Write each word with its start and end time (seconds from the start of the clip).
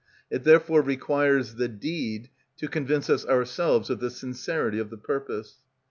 It 0.31 0.43
therefore 0.43 0.81
requires 0.81 1.53
the 1.53 1.67
deed 1.67 2.31
to 2.57 2.67
convince 2.67 3.07
us 3.07 3.23
ourselves 3.23 3.91
of 3.91 3.99
the 3.99 4.09
sincerity 4.09 4.79
of 4.79 4.89
the 4.89 4.97
purpose. 4.97 5.59